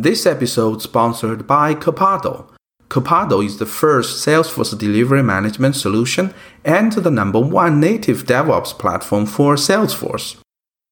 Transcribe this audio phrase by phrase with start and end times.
[0.00, 2.48] This episode sponsored by Copado.
[2.88, 6.32] Copado is the first Salesforce delivery management solution
[6.64, 10.36] and the number one native DevOps platform for Salesforce.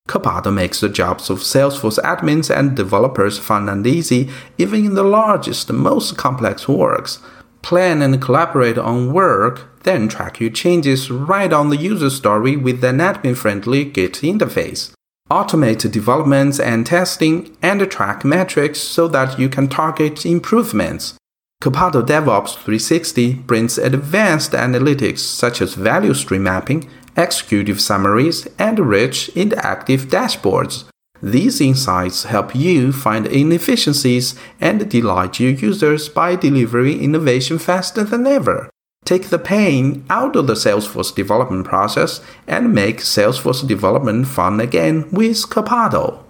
[0.08, 5.04] Copado makes the jobs of Salesforce admins and developers fun and easy, even in the
[5.04, 7.20] largest, most complex works.
[7.62, 12.82] Plan and collaborate on work, then track your changes right on the user story with
[12.82, 14.95] an admin friendly Git interface.
[15.30, 21.18] Automate developments and testing and track metrics so that you can target improvements.
[21.60, 29.28] Copado DevOps 360 brings advanced analytics such as value stream mapping, executive summaries, and rich
[29.34, 30.84] interactive dashboards.
[31.20, 38.28] These insights help you find inefficiencies and delight your users by delivering innovation faster than
[38.28, 38.68] ever.
[39.06, 45.08] Take the pain out of the Salesforce development process and make Salesforce development fun again
[45.12, 46.24] with Copado.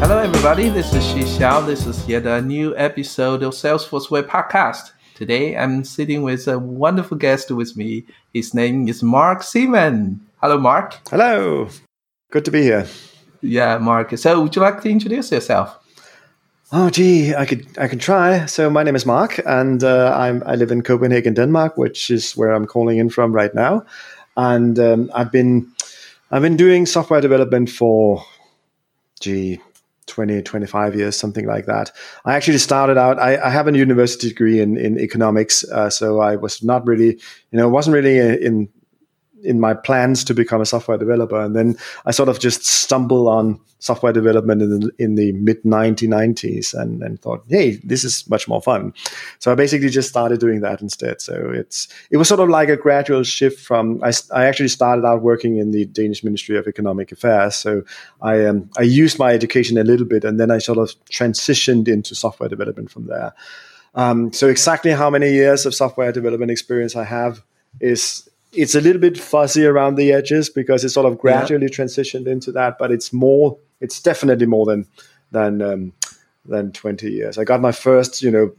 [0.00, 0.68] Hello, everybody.
[0.68, 1.64] This is Xi Xiao.
[1.64, 4.90] This is yet a new episode of Salesforce Way Podcast.
[5.22, 8.04] Today, I'm sitting with a wonderful guest with me.
[8.34, 10.18] His name is Mark Seemann.
[10.40, 10.98] Hello, Mark.
[11.08, 11.68] Hello.
[12.32, 12.88] Good to be here.
[13.40, 14.18] Yeah, Mark.
[14.18, 15.78] So, would you like to introduce yourself?
[16.72, 18.46] Oh, gee, I could I can try.
[18.46, 22.32] So my name is Mark, and uh, I'm I live in Copenhagen, Denmark, which is
[22.32, 23.84] where I'm calling in from right now.
[24.36, 25.70] And um, I've been
[26.32, 28.24] I've been doing software development for,
[29.20, 29.60] gee,
[30.06, 31.92] 20, 25 years, something like that.
[32.24, 35.64] I actually started out, I, I have a university degree in, in economics.
[35.64, 38.68] Uh, so I was not really, you know, wasn't really in,
[39.42, 41.40] in my plans to become a software developer.
[41.40, 41.76] And then
[42.06, 47.02] I sort of just stumbled on software development in the, in the mid 1990s and,
[47.02, 48.94] and thought, hey, this is much more fun.
[49.40, 51.20] So I basically just started doing that instead.
[51.20, 55.04] So it's it was sort of like a gradual shift from I, I actually started
[55.04, 57.56] out working in the Danish Ministry of Economic Affairs.
[57.56, 57.82] So
[58.20, 61.88] I um, I used my education a little bit and then I sort of transitioned
[61.88, 63.34] into software development from there.
[63.94, 67.42] Um, so exactly how many years of software development experience I have
[67.80, 71.76] is it's a little bit fuzzy around the edges because it's sort of gradually yeah.
[71.76, 74.86] transitioned into that, but it's more, it's definitely more than
[75.30, 75.92] than um,
[76.44, 77.38] than 20 years.
[77.38, 78.52] I got my first, you know,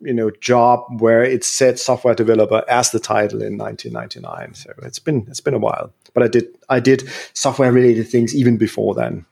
[0.00, 4.54] you know, job where it said software developer as the title in 1999.
[4.54, 8.34] So it's been it's been a while, but I did I did software related things
[8.34, 9.24] even before then.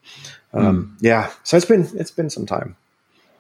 [0.53, 0.99] Um, mm.
[1.01, 2.77] Yeah, so it's been it's been some time.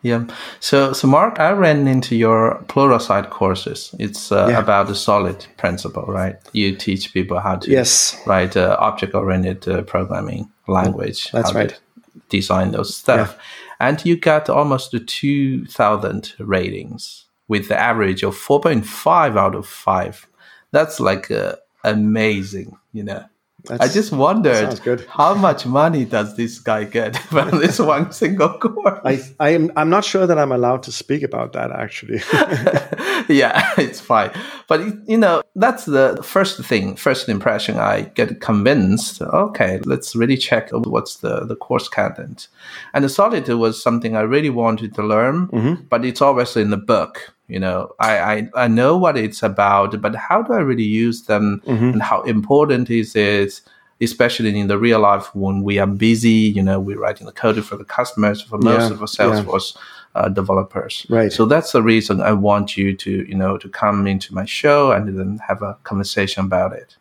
[0.06, 0.26] Yeah.
[0.60, 3.94] So, so Mark, I ran into your Pluralsight courses.
[3.98, 4.60] It's uh, yeah.
[4.60, 6.36] about the solid principle, right?
[6.52, 8.16] You teach people how to yes.
[8.26, 11.30] write uh, object-oriented uh, programming language.
[11.32, 11.80] That's right.
[12.28, 13.88] design those stuff, yeah.
[13.88, 19.54] and you got almost two thousand ratings with the average of four point five out
[19.54, 20.26] of five.
[20.72, 23.24] That's like uh, amazing, you know.
[23.66, 24.78] That's, I just wondered
[25.08, 29.00] how much money does this guy get from this one single course?
[29.04, 32.20] I, I am I'm not sure that I'm allowed to speak about that actually.
[33.34, 34.30] yeah, it's fine.
[34.68, 37.76] But you know, that's the first thing, first impression.
[37.76, 39.22] I get convinced.
[39.22, 42.48] Okay, let's really check what's the the course content.
[42.94, 45.84] And the solid was something I really wanted to learn, mm-hmm.
[45.88, 50.00] but it's always in the book you know I, I i know what it's about
[50.00, 51.84] but how do i really use them mm-hmm.
[51.84, 53.60] and how important is it
[54.00, 57.64] especially in the real life when we are busy you know we're writing the code
[57.64, 60.22] for the customers for most yeah, of our salesforce yeah.
[60.22, 64.06] uh, developers right so that's the reason i want you to you know to come
[64.06, 66.96] into my show and then have a conversation about it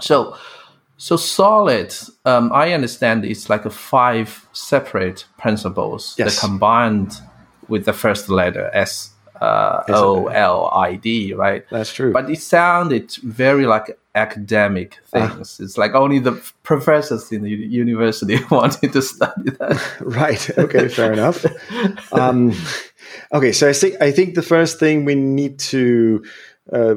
[0.00, 0.36] so
[0.96, 1.92] so solid
[2.24, 6.34] um, i understand it's like a five separate principles yes.
[6.40, 7.20] that combined
[7.68, 9.10] with the first letter s
[9.40, 11.64] uh, O L I D, right?
[11.70, 12.12] That's true.
[12.12, 15.28] But it sounded very like academic ah.
[15.28, 15.60] things.
[15.60, 16.32] Uh, it's like only the
[16.62, 19.96] professors in the university wanted to study that.
[20.00, 20.58] right.
[20.58, 20.88] Okay.
[20.88, 21.44] Fair enough.
[22.12, 22.54] Um,
[23.32, 23.52] okay.
[23.52, 26.24] So I think I think the first thing we need to
[26.72, 26.96] uh,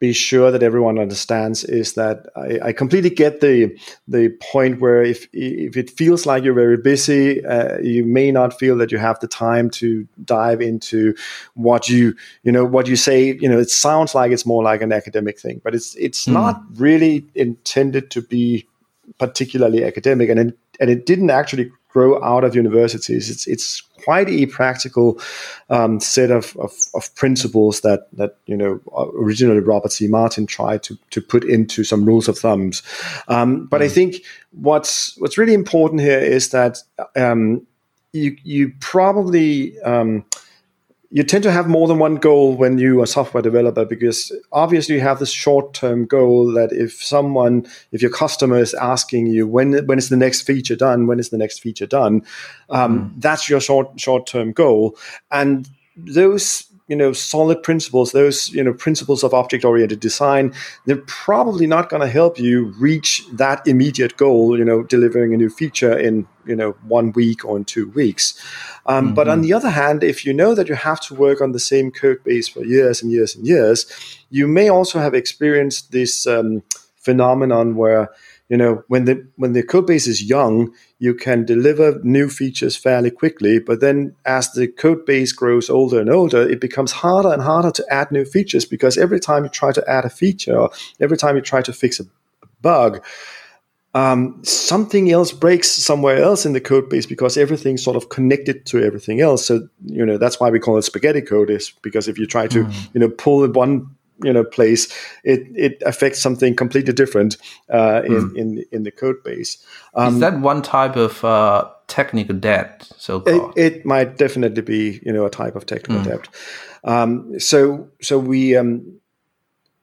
[0.00, 5.02] be sure that everyone understands is that I, I, completely get the the point where
[5.02, 8.96] if if it feels like you're very busy, uh, you may not feel that you
[8.96, 11.14] have the time to dive into
[11.52, 13.34] what you you know what you say.
[13.34, 16.32] You know, it sounds like it's more like an academic thing, but it's it's mm.
[16.32, 18.66] not really intended to be
[19.20, 23.30] particularly academic, and it, and it didn't actually grow out of universities.
[23.30, 25.20] It's it's quite a practical
[25.68, 28.80] um, set of, of, of, principles that that you know
[29.14, 30.08] originally Robert C.
[30.08, 32.82] Martin tried to to put into some rules of thumbs.
[33.28, 33.84] Um, but mm.
[33.84, 36.78] I think what's what's really important here is that
[37.14, 37.66] um,
[38.12, 40.24] you you probably um,
[41.12, 44.32] you tend to have more than one goal when you are a software developer because
[44.52, 49.46] obviously you have this short-term goal that if someone if your customer is asking you
[49.46, 52.22] when when is the next feature done when is the next feature done
[52.70, 53.20] um, mm.
[53.20, 54.96] that's your short short-term goal
[55.30, 60.52] and those you know solid principles those you know principles of object oriented design
[60.84, 65.36] they're probably not going to help you reach that immediate goal you know delivering a
[65.36, 68.38] new feature in you know one week or in two weeks
[68.86, 69.14] um, mm-hmm.
[69.14, 69.42] but on mm-hmm.
[69.42, 72.22] the other hand if you know that you have to work on the same code
[72.24, 73.86] base for years and years and years
[74.30, 76.62] you may also have experienced this um,
[76.96, 78.10] phenomenon where
[78.50, 82.76] you know when the when the code base is young you can deliver new features
[82.76, 87.32] fairly quickly but then as the code base grows older and older it becomes harder
[87.32, 90.56] and harder to add new features because every time you try to add a feature
[90.56, 90.70] or
[91.00, 92.04] every time you try to fix a
[92.60, 93.02] bug
[93.92, 98.64] um, something else breaks somewhere else in the code base because everything's sort of connected
[98.66, 99.44] to everything else.
[99.44, 102.46] So you know that's why we call it spaghetti code, is because if you try
[102.46, 102.88] to mm.
[102.94, 103.90] you know pull one
[104.22, 104.88] you know place,
[105.24, 107.36] it it affects something completely different
[107.72, 108.36] uh, in, mm.
[108.36, 109.64] in in the code base.
[109.94, 112.88] Um, Is that one type of uh, technical debt?
[112.96, 116.04] So it, it, might definitely be you know a type of technical mm.
[116.04, 116.28] debt.
[116.84, 119.00] Um, so so we um,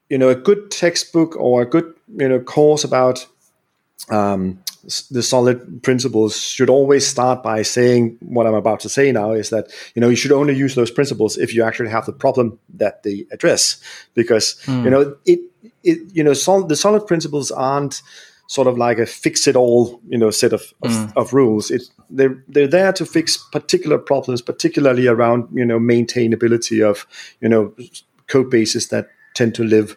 [0.08, 3.26] you know a good textbook or a good you know course about
[4.10, 4.62] um,
[5.10, 9.50] the solid principles should always start by saying what I'm about to say now is
[9.50, 12.58] that you know you should only use those principles if you actually have the problem
[12.74, 13.82] that they address
[14.14, 14.84] because mm.
[14.84, 15.40] you know it
[15.82, 18.02] it you know sol- the solid principles aren't
[18.46, 21.12] sort of like a fix it all you know set of, of, mm.
[21.16, 26.82] of, rules it they're they're there to fix particular problems particularly around you know maintainability
[26.82, 27.06] of
[27.40, 27.74] you know
[28.26, 29.96] code bases that tend to live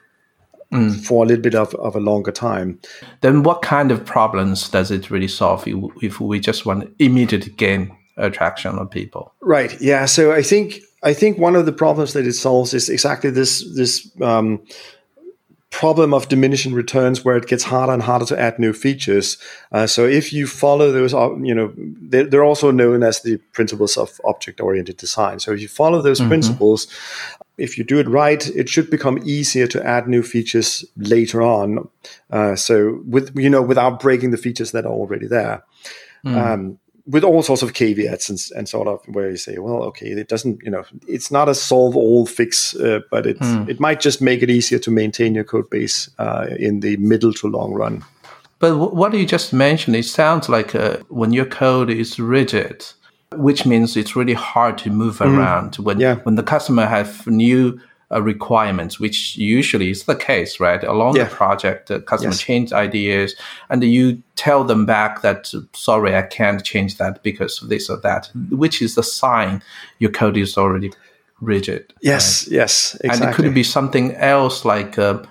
[0.71, 1.05] mm.
[1.05, 2.79] for a little bit of, of a longer time.
[3.21, 5.63] Then, what kind of problems does it really solve
[6.01, 9.33] if we just want to immediately gain attraction of people?
[9.41, 9.79] Right.
[9.81, 10.05] Yeah.
[10.05, 13.63] So I think I think one of the problems that it solves is exactly this
[13.75, 14.61] this um,
[15.71, 19.37] problem of diminishing returns where it gets harder and harder to add new features.
[19.71, 23.37] Uh, so if you follow those, uh, you know, they're, they're, also known as the
[23.53, 25.39] principles of object-oriented design.
[25.39, 26.29] So if you follow those mm-hmm.
[26.29, 26.87] principles,
[27.61, 31.87] if you do it right, it should become easier to add new features later on.
[32.31, 35.63] Uh, so with you know without breaking the features that are already there.
[36.25, 36.37] Mm.
[36.37, 40.05] Um, with all sorts of caveats and, and, sort of where you say, well, okay,
[40.05, 43.67] it doesn't, you know, it's not a solve all fix, uh, but it mm.
[43.67, 47.33] it might just make it easier to maintain your code base uh, in the middle
[47.33, 48.03] to long run.
[48.59, 52.85] But what you just mentioned, it sounds like uh, when your code is rigid,
[53.35, 55.37] which means it's really hard to move mm.
[55.37, 56.15] around when yeah.
[56.23, 57.79] when the customer have new
[58.11, 60.83] uh, requirements, which usually is the case, right?
[60.83, 61.23] Along yeah.
[61.23, 62.41] the project, the customer yes.
[62.41, 63.35] change ideas,
[63.69, 67.97] and you tell them back that sorry, I can't change that because of this or
[67.97, 69.61] that, which is a sign
[69.99, 70.91] your code is already
[71.39, 71.93] rigid.
[72.01, 72.55] Yes, right?
[72.55, 73.27] yes, exactly.
[73.27, 74.97] And it could be something else like.
[74.97, 75.23] Uh,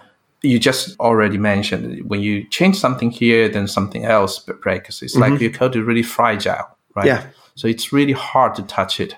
[0.43, 5.03] you just already mentioned when you change something here, then something else breaks.
[5.03, 5.33] It's mm-hmm.
[5.33, 6.65] like your code is really fragile,
[6.95, 7.05] right?
[7.05, 7.27] Yeah.
[7.61, 9.17] So it's really hard to touch it.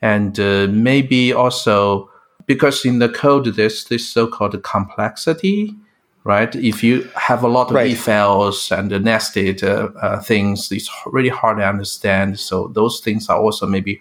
[0.00, 2.08] And uh, maybe also
[2.46, 5.74] because in the code there's this so-called complexity,
[6.22, 6.54] right?
[6.54, 7.90] If you have a lot of right.
[7.90, 12.38] if-else and nested uh, uh, things, it's really hard to understand.
[12.38, 14.00] So those things are also maybe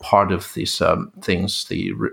[0.00, 2.10] part of these um, things, the re-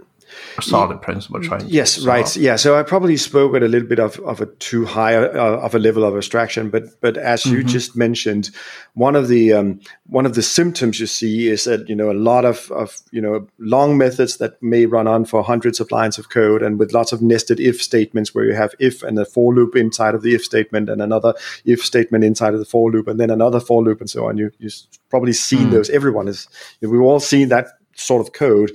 [0.62, 2.36] solid principle trying yes right.
[2.36, 5.60] Yeah so i probably spoke at a little bit of, of a too high uh,
[5.62, 7.58] of a level of abstraction but but as mm-hmm.
[7.58, 8.50] you just mentioned
[8.94, 12.14] one of the um, one of the symptoms you see is that you know a
[12.14, 16.18] lot of, of you know long methods that may run on for hundreds of lines
[16.18, 19.26] of code and with lots of nested if statements where you have if and a
[19.26, 21.34] for loop inside of the if statement and another
[21.66, 24.38] if statement inside of the for loop and then another for loop and so on.
[24.38, 24.70] You you
[25.10, 25.72] probably seen mm.
[25.72, 25.90] those.
[25.90, 26.48] Everyone is
[26.82, 28.72] we've all seen that sort of code.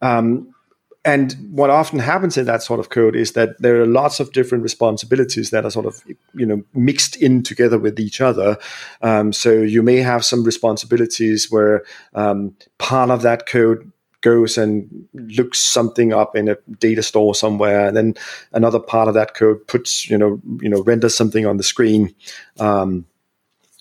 [0.00, 0.54] Um,
[1.04, 4.32] and what often happens in that sort of code is that there are lots of
[4.32, 6.02] different responsibilities that are sort of
[6.34, 8.58] you know mixed in together with each other.
[9.00, 13.90] Um, so you may have some responsibilities where um, part of that code
[14.20, 18.14] goes and looks something up in a data store somewhere and then
[18.52, 22.14] another part of that code puts you know you know renders something on the screen
[22.58, 23.06] um,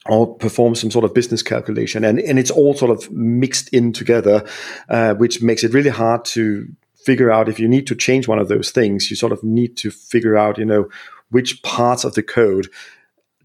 [0.06, 2.04] or perform some sort of business calculation.
[2.04, 4.46] And, and it's all sort of mixed in together
[4.90, 6.68] uh, which makes it really hard to
[7.10, 9.76] figure out if you need to change one of those things, you sort of need
[9.76, 10.88] to figure out, you know,
[11.32, 12.68] which parts of the code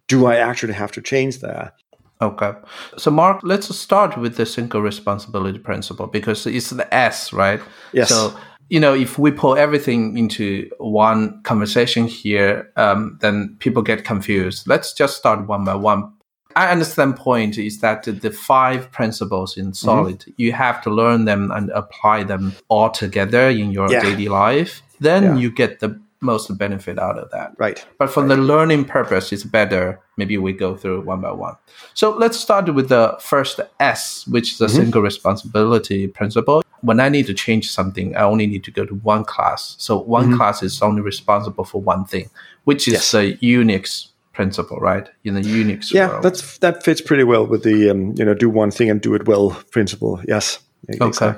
[0.07, 1.73] do I actually have to change there.
[2.21, 2.53] Okay.
[2.99, 7.61] So, Mark, let's start with the single responsibility principle because it's the S, right?
[7.95, 8.11] Yes.
[8.11, 8.37] So,
[8.69, 14.69] you know, if we pull everything into one conversation here, um, then people get confused.
[14.69, 16.13] Let's just start one by one.
[16.57, 20.31] I understand point is that the five principles in solid, mm-hmm.
[20.37, 24.01] you have to learn them and apply them all together in your yeah.
[24.01, 24.83] daily life.
[25.01, 25.37] Then yeah.
[25.37, 27.53] you get the most benefit out of that.
[27.59, 27.85] Right.
[27.99, 28.35] But for right.
[28.35, 30.01] the learning purpose, it's better.
[30.17, 31.57] Maybe we go through one by one.
[31.93, 34.77] So let's start with the first S, which is the mm-hmm.
[34.77, 36.63] single responsibility principle.
[36.81, 39.77] When I need to change something, I only need to go to one class.
[39.79, 40.37] So one mm-hmm.
[40.37, 42.31] class is only responsible for one thing,
[42.65, 43.11] which is yes.
[43.13, 45.09] the Unix principle, right?
[45.25, 46.23] In the Unix yeah, world.
[46.23, 49.15] that's that fits pretty well with the um, you know do one thing and do
[49.15, 50.21] it well principle.
[50.29, 50.59] Yes.
[51.01, 51.33] Okay.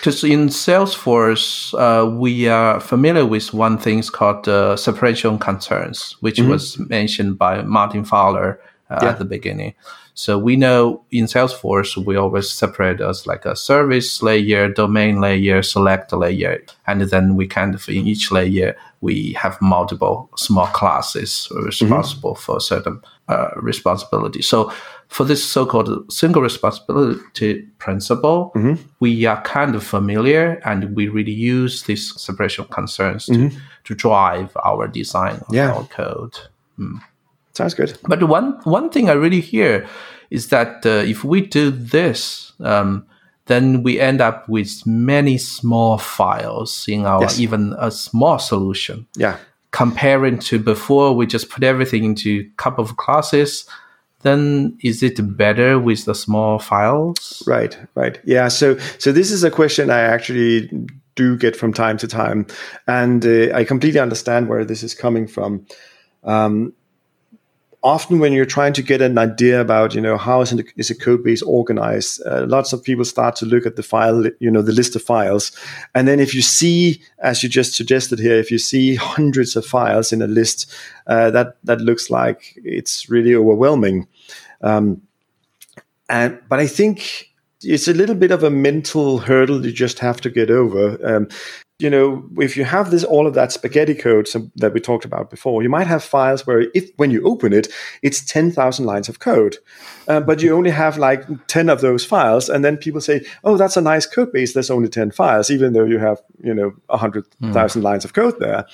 [0.00, 6.38] Because in Salesforce, uh, we are familiar with one thing called uh, separation concerns, which
[6.38, 6.50] mm-hmm.
[6.50, 9.10] was mentioned by Martin Fowler uh, yeah.
[9.10, 9.74] at the beginning.
[10.14, 15.62] So we know in Salesforce, we always separate as like a service layer, domain layer,
[15.62, 16.62] select layer.
[16.86, 22.42] And then we kind of, in each layer, we have multiple small classes responsible mm-hmm.
[22.42, 24.42] for certain uh, responsibility.
[24.42, 24.72] So
[25.08, 28.82] for this so-called single responsibility principle, mm-hmm.
[29.00, 33.58] we are kind of familiar and we really use these separation concerns to, mm-hmm.
[33.84, 35.72] to drive our design of yeah.
[35.72, 36.38] our code.
[36.78, 37.00] Mm.
[37.60, 37.98] Sounds good.
[38.08, 39.86] But one one thing I really hear
[40.30, 43.04] is that uh, if we do this, um,
[43.46, 47.40] then we end up with many small files in our yes.
[47.40, 49.06] even a small solution.
[49.16, 49.36] Yeah.
[49.72, 53.66] Comparing to before, we just put everything into a couple of classes.
[54.22, 57.42] Then is it better with the small files?
[57.46, 58.18] Right, right.
[58.24, 58.48] Yeah.
[58.48, 60.70] So, so this is a question I actually
[61.14, 62.46] do get from time to time,
[62.86, 65.66] and uh, I completely understand where this is coming from.
[66.24, 66.72] Um,
[67.82, 70.94] often when you're trying to get an idea about you know how is, is a
[70.94, 74.62] code base organized uh, lots of people start to look at the file you know
[74.62, 75.52] the list of files.
[75.94, 79.64] And then if you see as you just suggested here if you see hundreds of
[79.64, 80.72] files in a list
[81.06, 84.06] uh, that that looks like it's really overwhelming.
[84.62, 85.02] Um,
[86.10, 87.29] and but i think
[87.62, 90.98] it's a little bit of a mental hurdle you just have to get over.
[91.04, 91.28] Um,
[91.78, 95.30] you know, if you have this all of that spaghetti code that we talked about
[95.30, 97.68] before, you might have files where if when you open it,
[98.02, 99.56] it's ten thousand lines of code,
[100.06, 103.56] uh, but you only have like ten of those files, and then people say, "Oh,
[103.56, 104.52] that's a nice code base.
[104.52, 107.86] There's only ten files, even though you have you know hundred thousand mm.
[107.86, 108.66] lines of code there."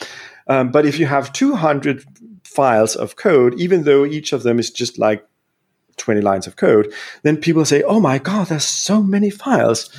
[0.49, 2.05] Um, but if you have two hundred
[2.43, 5.25] files of code, even though each of them is just like
[5.97, 9.91] 20 lines of code, then people say, oh my God, there's so many files.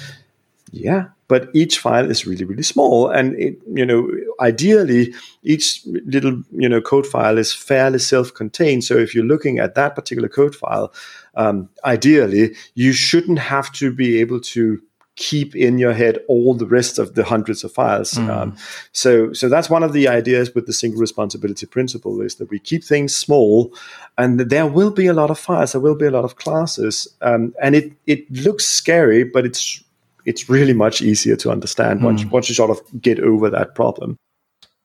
[0.72, 3.10] Yeah, but each file is really, really small.
[3.10, 5.13] And, it, you know, ideally,
[5.44, 8.84] each little, you know, code file is fairly self-contained.
[8.84, 10.94] So if you're looking at that particular code file,
[11.36, 14.82] um, ideally, you shouldn't have to be able to
[15.17, 18.13] keep in your head all the rest of the hundreds of files.
[18.13, 18.29] Mm.
[18.29, 18.55] Um,
[18.93, 22.59] so, so that's one of the ideas with the single responsibility principle is that we
[22.59, 23.74] keep things small,
[24.17, 27.07] and there will be a lot of files, there will be a lot of classes,
[27.21, 29.83] um, and it it looks scary, but it's
[30.25, 32.03] it's really much easier to understand mm.
[32.03, 34.17] once once you sort of get over that problem.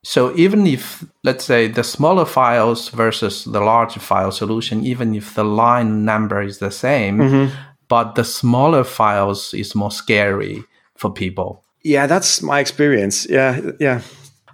[0.05, 5.37] So even if, let's say, the smaller files versus the large file solution, even if
[5.37, 7.55] the line number is the same, mm-hmm
[7.93, 10.65] but the smaller files is more scary
[10.97, 11.63] for people.
[11.85, 13.27] Yeah, that's my experience.
[13.29, 14.01] Yeah, yeah.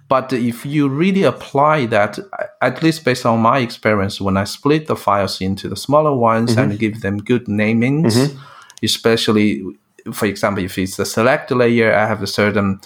[0.09, 2.19] But if you really apply that,
[2.61, 6.51] at least based on my experience, when I split the files into the smaller ones
[6.51, 6.71] mm-hmm.
[6.71, 8.37] and give them good namings, mm-hmm.
[8.83, 9.63] especially,
[10.11, 12.81] for example, if it's the select layer, I have a certain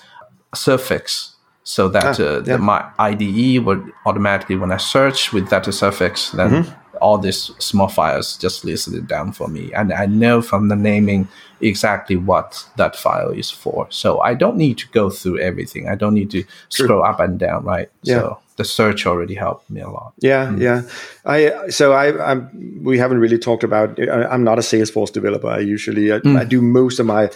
[0.54, 1.34] suffix
[1.64, 2.58] so that ah, uh, yeah.
[2.58, 7.52] the, my IDE would automatically, when I search with that suffix, then mm-hmm all these
[7.60, 9.72] small files just listed down for me.
[9.74, 11.28] And I know from the naming
[11.62, 13.88] exactly what that file is for.
[13.90, 15.90] So I don't need to go through everything.
[15.90, 17.90] I don't need to scroll up and down, right?
[18.04, 18.20] Yeah.
[18.20, 20.14] So the search already helped me a lot.
[20.20, 20.62] Yeah, mm.
[20.62, 20.84] yeah.
[21.26, 24.00] I so I I'm, we haven't really talked about.
[24.00, 25.48] I'm not a Salesforce developer.
[25.48, 26.38] I usually I, mm.
[26.40, 27.32] I do most of my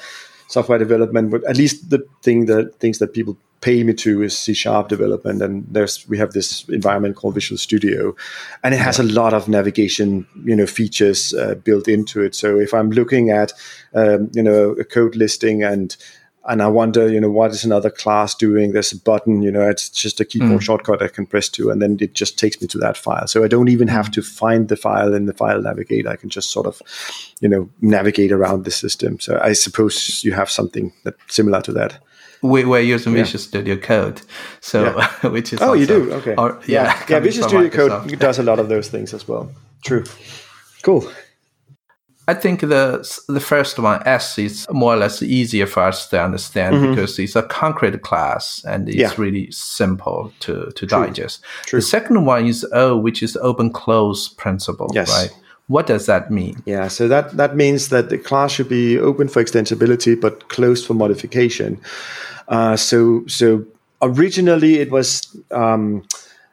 [0.47, 4.37] software development, but at least the thing that things that people pay me to is
[4.37, 8.15] C sharp development, and there's we have this environment called Visual Studio,
[8.63, 12.35] and it has a lot of navigation you know features uh, built into it.
[12.35, 13.53] So if I'm looking at
[13.93, 15.95] um, you know a code listing and
[16.47, 18.71] and I wonder, you know, what is another class doing?
[18.71, 20.61] There's a button, you know, it's just a keyboard mm.
[20.61, 23.27] shortcut I can press to, and then it just takes me to that file.
[23.27, 26.09] So I don't even have to find the file in the file navigator.
[26.09, 26.81] I can just sort of,
[27.41, 29.19] you know, navigate around the system.
[29.19, 31.99] So I suppose you have something that similar to that.
[32.41, 33.23] We, we're using yeah.
[33.23, 34.21] Visual Studio Code,
[34.61, 35.27] so yeah.
[35.29, 38.09] which is oh, you do okay, or, yeah, yeah, yeah Visual Studio Microsoft.
[38.09, 39.51] Code does a lot of those things as well.
[39.83, 40.05] True,
[40.83, 41.11] cool.
[42.29, 46.21] I think the the first one S is more or less easier for us to
[46.21, 46.89] understand mm-hmm.
[46.95, 49.13] because it's a concrete class and it's yeah.
[49.17, 51.05] really simple to to True.
[51.05, 51.41] digest.
[51.65, 51.79] True.
[51.79, 55.09] The second one is O, which is open close principle, yes.
[55.09, 55.31] right?
[55.67, 56.63] What does that mean?
[56.65, 60.87] Yeah, so that, that means that the class should be open for extensibility but closed
[60.87, 61.79] for modification.
[62.47, 63.65] Uh, so so
[64.01, 66.07] originally it was um,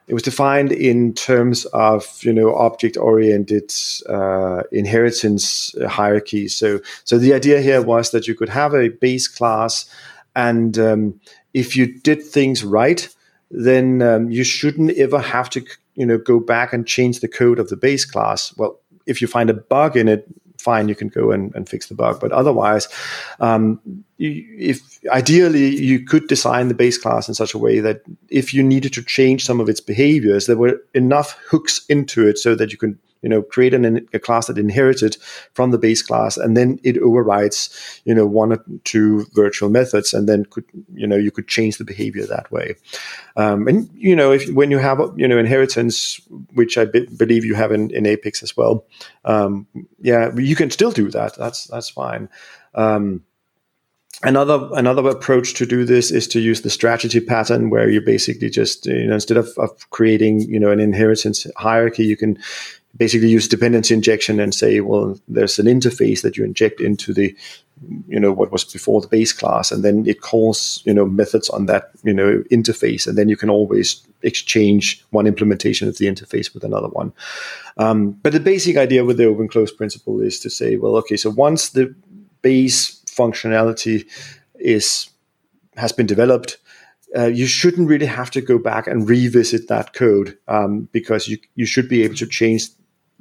[0.07, 3.71] it was defined in terms of you know object oriented
[4.07, 6.47] uh, inheritance hierarchy.
[6.47, 9.85] So so the idea here was that you could have a base class,
[10.35, 11.19] and um,
[11.53, 13.07] if you did things right,
[13.49, 17.59] then um, you shouldn't ever have to you know go back and change the code
[17.59, 18.55] of the base class.
[18.57, 21.87] Well, if you find a bug in it, fine, you can go and, and fix
[21.87, 22.19] the bug.
[22.19, 22.87] But otherwise,
[23.39, 23.79] um,
[24.17, 28.63] if ideally you could design the base class in such a way that if you
[28.63, 32.71] needed to change some of its behaviors, there were enough hooks into it so that
[32.71, 35.17] you can you know create an, a class that inherited
[35.53, 37.59] from the base class and then it overrides
[38.05, 41.77] you know one or two virtual methods and then could you know you could change
[41.77, 42.75] the behavior that way.
[43.35, 46.21] Um, and you know if when you have you know inheritance
[46.53, 48.85] which i be- believe you have in, in apex as well
[49.25, 49.65] um,
[49.99, 51.35] yeah you can still do that.
[51.35, 52.29] That's that's fine.
[52.75, 53.23] Um,
[54.23, 58.49] Another another approach to do this is to use the strategy pattern, where you basically
[58.49, 62.39] just you know instead of, of creating you know an inheritance hierarchy, you can
[62.97, 67.35] basically use dependency injection and say, well, there's an interface that you inject into the,
[68.07, 71.49] you know, what was before the base class, and then it calls, you know, methods
[71.49, 76.05] on that, you know, interface, and then you can always exchange one implementation of the
[76.05, 77.11] interface with another one.
[77.77, 81.17] Um, but the basic idea with the open close principle is to say, well, okay,
[81.17, 81.93] so once the
[82.41, 84.07] base functionality
[84.59, 85.09] is
[85.75, 86.57] has been developed,
[87.17, 91.37] uh, you shouldn't really have to go back and revisit that code um, because you
[91.55, 92.69] you should be able to change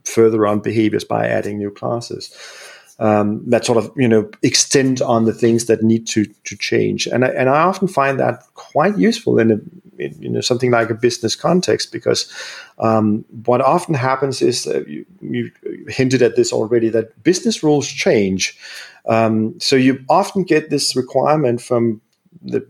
[0.05, 2.35] further on behaviors by adding new classes.
[3.01, 7.09] Um, that sort of you know extend on the things that need to to change,
[7.09, 9.59] and I, and I often find that quite useful in a
[9.99, 12.33] in, you know something like a business context because
[12.79, 15.51] um, what often happens is you, you,
[15.89, 18.57] hinted at this already that business rules change,
[19.09, 22.01] um, so you often get this requirement from
[22.43, 22.65] the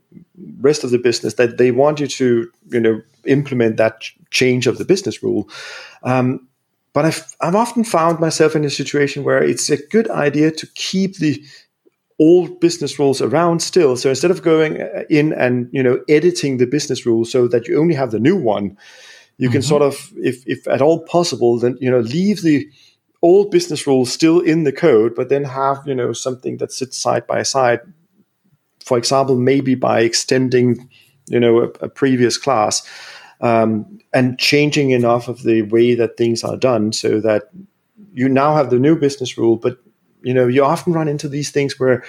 [0.61, 4.79] rest of the business that they want you to you know implement that change of
[4.79, 5.49] the business rule.
[6.03, 6.49] Um,
[6.95, 10.67] but I've, I've often found myself in a situation where it's a good idea to
[10.75, 11.45] keep the
[12.21, 13.97] old business rules around still.
[13.97, 17.67] So instead of going uh, in and you know editing the business rules so that
[17.69, 18.79] you only have the new one,
[19.37, 19.55] you mm-hmm.
[19.55, 22.69] can sort of, if if at all possible, then you know leave the
[23.23, 26.97] old business rules still in the code, but then have you know something that sits
[26.97, 27.81] side by side.
[28.85, 30.89] For example, maybe by extending
[31.27, 32.89] you know a, a previous class
[33.45, 37.51] um, and changing enough of the way that things are done so that
[38.15, 39.79] you now have the new business rule, but
[40.23, 42.03] you know you often run into these things where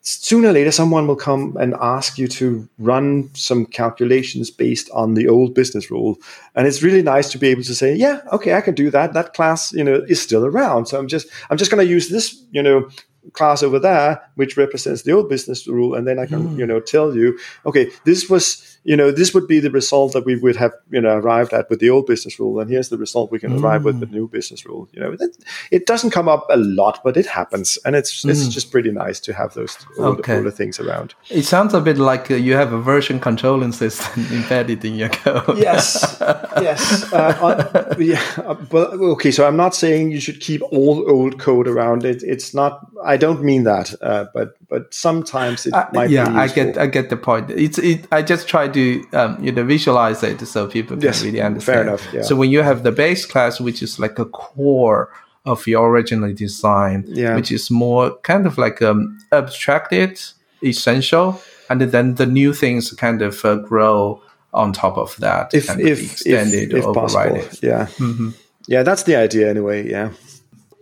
[0.00, 5.12] sooner or later someone will come and ask you to run some calculations based on
[5.12, 6.16] the old business rule.
[6.54, 9.12] And it's really nice to be able to say yeah okay i can do that.
[9.12, 10.86] That class you know is still around.
[10.86, 12.88] So i'm just i'm just going to use this you know
[13.32, 16.58] class over there which represents the old business rule and then i can mm.
[16.58, 20.24] you know tell you okay this was you know, this would be the result that
[20.24, 22.96] we would have, you know, arrived at with the old business rule, and here's the
[22.96, 23.62] result we can mm.
[23.62, 24.88] arrive with the new business rule.
[24.92, 25.36] You know, it,
[25.70, 28.30] it, doesn't come up a lot, but it happens, and it's mm.
[28.30, 30.38] it's just pretty nice to have those older, okay.
[30.38, 31.14] older things around.
[31.28, 35.10] It sounds a bit like uh, you have a version controlling system embedded in your
[35.10, 35.58] code.
[35.58, 36.16] yes,
[36.62, 38.22] yes, uh, yeah.
[38.38, 42.06] Uh, but okay, so I'm not saying you should keep all old code around.
[42.06, 42.86] It, it's not.
[43.04, 46.10] I don't mean that, uh, but but sometimes it uh, might.
[46.10, 47.50] Yeah, I get I get the point.
[47.50, 48.06] It's it.
[48.10, 51.76] I just try to um, you know visualize it so people can yes, really understand.
[51.76, 52.14] Fair enough.
[52.14, 52.22] Yeah.
[52.22, 55.10] So when you have the base class, which is like a core
[55.44, 57.34] of your original design, yeah.
[57.34, 60.20] which is more kind of like um, abstracted,
[60.62, 64.22] essential, and then the new things kind of uh, grow
[64.54, 65.52] on top of that.
[65.52, 68.30] If if extended if, if possible, yeah, mm-hmm.
[68.66, 69.88] yeah, that's the idea anyway.
[69.88, 70.12] Yeah.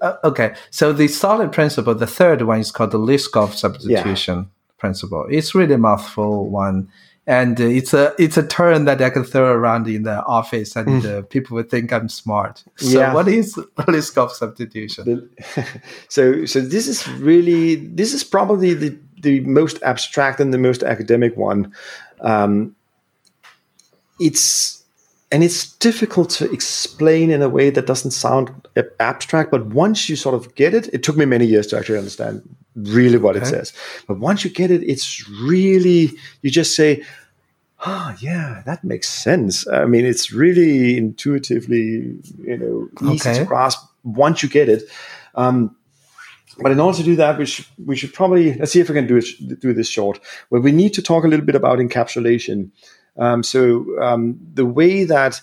[0.00, 4.44] Uh, okay, so the solid principle, the third one is called the Liskov substitution yeah.
[4.78, 5.26] principle.
[5.30, 6.88] It's really a mouthful one
[7.26, 10.76] and uh, it's a it's a term that I can throw around in the office,
[10.76, 11.18] and mm.
[11.18, 12.62] uh, people would think I'm smart.
[12.76, 13.12] So, yeah.
[13.12, 15.28] what is Liskov substitution?
[16.09, 20.85] so, so this is really this is probably the the most abstract and the most
[20.85, 21.72] academic one.
[22.20, 22.76] Um,
[24.20, 24.75] it's
[25.32, 28.50] and it's difficult to explain in a way that doesn't sound
[29.00, 29.50] abstract.
[29.50, 32.42] But once you sort of get it, it took me many years to actually understand
[32.76, 33.44] really what okay.
[33.44, 33.72] it says.
[34.06, 36.10] But once you get it, it's really,
[36.42, 37.02] you just say,
[37.84, 39.66] oh, yeah, that makes sense.
[39.68, 43.38] I mean, it's really intuitively, you know, easy okay.
[43.40, 44.84] to grasp once you get it.
[45.34, 45.74] Um,
[46.58, 48.94] but in order to do that, we should, we should probably, let's see if we
[48.94, 50.20] can do it, do this short.
[50.50, 52.70] Well, we need to talk a little bit about encapsulation.
[53.18, 55.40] Um, so um, the way that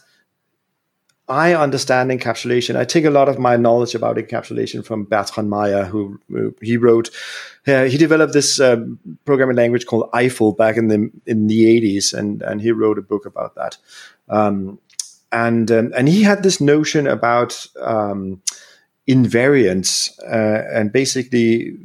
[1.30, 2.76] I understand encapsulation.
[2.76, 6.76] I take a lot of my knowledge about encapsulation from Bertrand Meyer, who, who he
[6.76, 7.10] wrote.
[7.66, 12.14] Uh, he developed this um, programming language called Eiffel back in the in the eighties,
[12.14, 13.78] and and he wrote a book about that.
[14.28, 14.80] Um,
[15.32, 18.42] and um, and he had this notion about um,
[19.08, 21.78] invariance, uh, and basically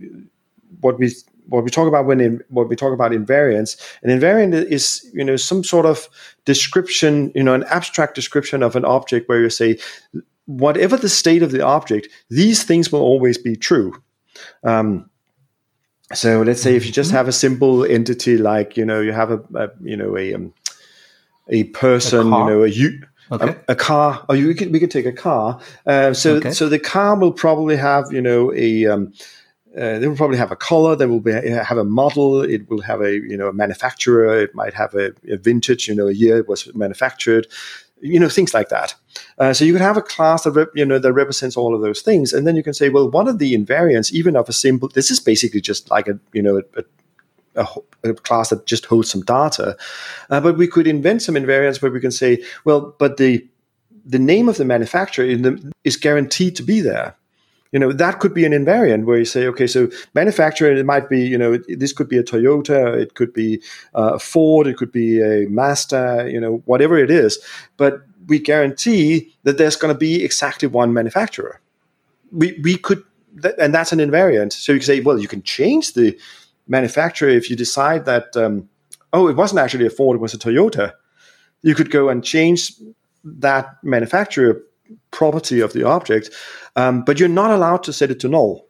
[0.81, 1.15] what we
[1.49, 5.25] what we talk about when in, what we talk about invariance an invariant is you
[5.25, 6.09] know some sort of
[6.45, 9.79] description you know an abstract description of an object where you say
[10.47, 13.93] whatever the state of the object these things will always be true
[14.65, 15.09] um,
[16.15, 17.17] so let's say if you just mm-hmm.
[17.19, 20.53] have a simple entity like you know you have a, a you know a um,
[21.49, 23.49] a person a you know a you Okay.
[23.69, 25.61] A, a, car, or you can, we could take a car.
[25.87, 26.51] Uh, so, okay.
[26.51, 29.13] so the car will probably have, you know, a um,
[29.77, 30.97] uh, they will probably have a color.
[30.97, 32.43] They will be, have a model.
[32.43, 34.41] It will have a you know a manufacturer.
[34.41, 35.89] It might have a, a vintage.
[35.89, 37.47] You know, a year it was manufactured.
[38.01, 38.95] You know, things like that.
[39.39, 41.83] Uh, so you could have a class that rep, you know that represents all of
[41.83, 44.53] those things, and then you can say, well, one of the invariants, even of a
[44.53, 46.85] simple, this is basically just like a you know a,
[47.57, 47.67] a,
[48.05, 49.77] a, class that just holds some data.
[50.31, 53.47] Uh, but we could invent some invariants where we can say, well, but the
[54.07, 57.15] the name of the manufacturer the, is guaranteed to be there
[57.73, 61.09] you know that could be an invariant where you say okay so manufacturer it might
[61.09, 63.61] be you know this could be a toyota it could be
[63.95, 67.39] uh, a ford it could be a mazda you know whatever it is.
[67.77, 71.61] But we guarantee that there's going to be exactly one manufacturer.
[72.31, 73.03] We, we could
[73.59, 74.53] and that's an invariant.
[74.53, 76.19] So you can say well you can change the
[76.67, 78.69] manufacturer if you decide that um,
[79.13, 80.93] oh it wasn't actually a ford it was a toyota.
[81.63, 82.73] You could go and change
[83.25, 84.63] that manufacturer
[85.11, 86.31] property of the object,
[86.77, 88.69] um, but you're not allowed to set it to null.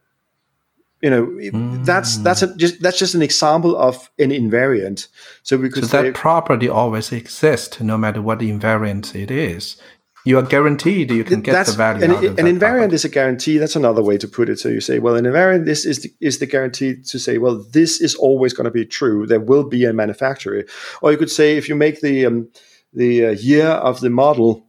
[1.02, 1.84] You know, mm.
[1.84, 5.06] that's that's a, just that's just an example of an invariant.
[5.44, 9.80] So we could so say, that property always exists, no matter what invariant it is.
[10.24, 12.04] You are guaranteed you can get the value.
[12.04, 12.94] An, an invariant property.
[12.96, 13.58] is a guarantee.
[13.58, 14.58] That's another way to put it.
[14.58, 17.64] So you say, well, an invariant this is the, is the guarantee to say, well,
[17.70, 19.24] this is always going to be true.
[19.24, 20.64] There will be a manufacturer,
[21.00, 22.48] or you could say if you make the um,
[22.92, 24.66] the uh, year of the model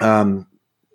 [0.00, 0.46] um,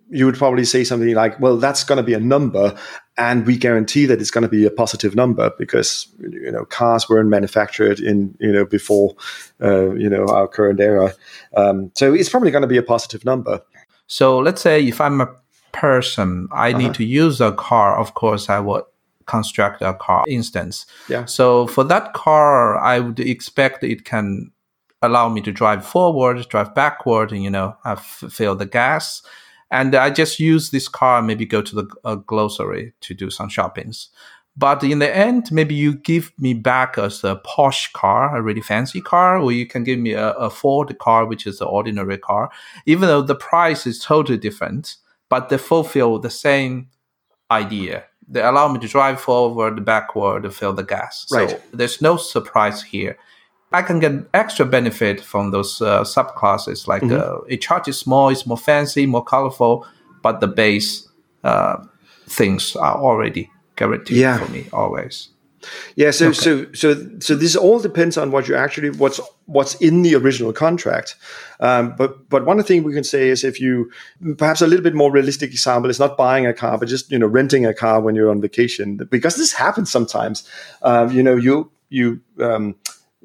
[0.10, 2.78] you would probably say something like, well, that's going to be a number,
[3.18, 7.10] and we guarantee that it's going to be a positive number because you know cars
[7.10, 9.16] weren't manufactured in you know before
[9.62, 11.14] uh, you know our current era.
[11.56, 13.62] Um, so it's probably going to be a positive number.
[14.08, 15.34] So let's say if I'm a
[15.72, 16.78] person, I uh-huh.
[16.78, 18.00] need to use a car.
[18.00, 18.84] Of course, I would
[19.26, 20.86] construct a car instance.
[21.08, 21.26] Yeah.
[21.26, 24.52] So for that car, I would expect it can
[25.02, 29.22] allow me to drive forward, drive backward, and you know, fill the gas
[29.74, 33.50] and I just use this car, maybe go to the uh, grocery to do some
[33.50, 34.10] shoppings.
[34.56, 38.62] But in the end, maybe you give me back as a posh car, a really
[38.62, 42.20] fancy car, or you can give me a, a Ford car, which is an ordinary
[42.20, 42.52] car,
[42.86, 46.90] even though the price is totally different, but they fulfill the same
[47.50, 48.04] idea.
[48.28, 51.26] They allow me to drive forward, backward, fill the gas.
[51.32, 51.50] Right.
[51.50, 53.18] So there's no surprise here.
[53.74, 56.88] I can get extra benefit from those uh, subclasses.
[56.88, 57.16] Like mm-hmm.
[57.20, 59.86] uh, a chart is small, it's more fancy, more colorful,
[60.22, 61.10] but the base
[61.44, 61.84] uh,
[62.28, 64.38] things are already guaranteed yeah.
[64.38, 65.30] for me always.
[65.96, 66.34] Yeah, so okay.
[66.34, 70.52] so so so this all depends on what you actually what's what's in the original
[70.54, 71.16] contract.
[71.62, 73.90] Um, but but one thing we can say is if you
[74.38, 77.18] perhaps a little bit more realistic example is not buying a car, but just you
[77.18, 80.48] know renting a car when you're on vacation because this happens sometimes.
[80.82, 82.76] Um, you know you you um,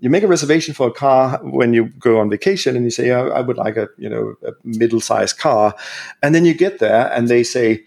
[0.00, 3.10] you make a reservation for a car when you go on vacation and you say
[3.10, 5.74] oh, i would like a you know a middle-sized car
[6.22, 7.82] and then you get there and they say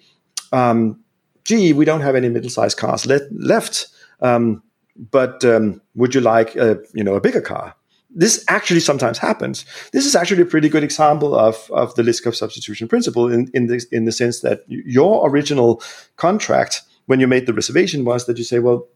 [0.52, 1.00] um,
[1.46, 3.88] gee we don't have any middle-sized cars le- left
[4.22, 4.62] um,
[4.96, 7.76] but um, would you like a you know a bigger car
[8.14, 9.66] this actually sometimes happens.
[9.94, 13.68] This is actually a pretty good example of, of the Liskov substitution principle in, in,
[13.68, 15.82] the, in the sense that your original
[16.18, 18.88] contract, when you made the reservation, was that you say, well,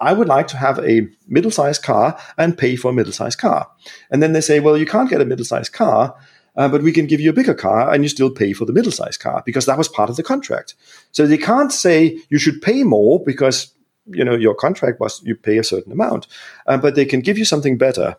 [0.00, 3.38] I would like to have a middle sized car and pay for a middle sized
[3.38, 3.70] car.
[4.10, 6.14] And then they say, well, you can't get a middle sized car,
[6.56, 8.72] uh, but we can give you a bigger car and you still pay for the
[8.72, 10.74] middle sized car because that was part of the contract.
[11.12, 13.72] So they can't say you should pay more because
[14.08, 16.26] you know your contract was you pay a certain amount,
[16.66, 18.16] uh, but they can give you something better,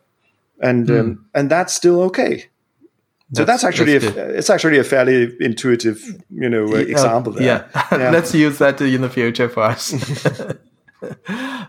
[0.61, 0.99] and mm.
[0.99, 2.45] um, and that's still okay.
[3.33, 7.33] So that's, that's actually that's a, it's actually a fairly intuitive you know uh, example.
[7.33, 7.43] There.
[7.43, 8.11] Yeah, yeah.
[8.11, 9.93] let's use that in the future for us.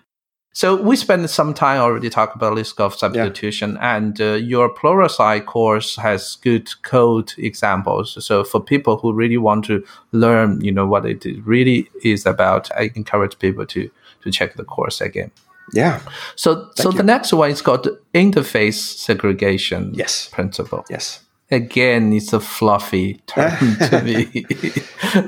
[0.52, 3.96] so we spent some time already talking about Liskov substitution, yeah.
[3.96, 8.24] and uh, your Pluralsight course has good code examples.
[8.24, 12.70] So for people who really want to learn, you know, what it really is about,
[12.76, 13.90] I encourage people to
[14.22, 15.30] to check the course again.
[15.72, 16.00] Yeah.
[16.34, 16.96] So Thank so you.
[16.96, 20.28] the next one is called interface segregation yes.
[20.28, 20.84] principle.
[20.88, 21.20] Yes.
[21.50, 24.44] again, it's a fluffy term to me.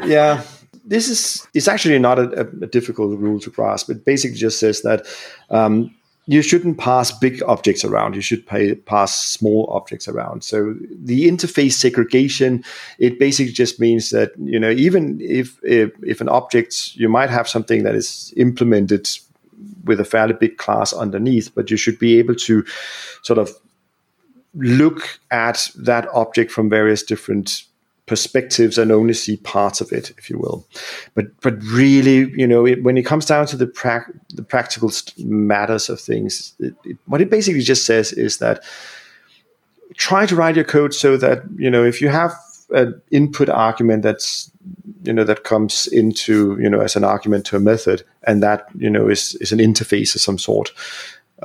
[0.07, 0.43] yeah,
[0.91, 3.89] this is it's actually not a, a, difficult rule to grasp.
[3.91, 5.07] It basically just says that
[5.49, 5.95] um,
[6.27, 8.17] you shouldn't pass big objects around.
[8.17, 10.43] You should pay, pass small objects around.
[10.43, 12.65] So the interface segregation,
[12.99, 17.31] it basically just means that you know even if if, if an object you might
[17.31, 19.09] have something that is implemented
[19.85, 22.65] with a fairly big class underneath, but you should be able to
[23.23, 23.51] sort of
[24.55, 27.63] look at that object from various different
[28.11, 30.67] perspectives and only see parts of it, if you will.
[31.15, 34.91] But but really, you know, it, when it comes down to the, pra- the practical
[35.19, 38.65] matters of things, it, it, what it basically just says is that
[39.95, 42.35] try to write your code so that you know if you have
[42.71, 44.51] an input argument that's
[45.05, 48.67] you know that comes into you know as an argument to a method, and that
[48.77, 50.73] you know is is an interface of some sort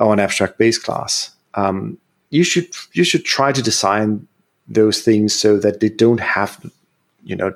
[0.00, 1.30] or an abstract base class.
[1.54, 1.98] Um,
[2.30, 4.26] you should you should try to design
[4.68, 6.70] those things so that they don't have,
[7.24, 7.52] you know,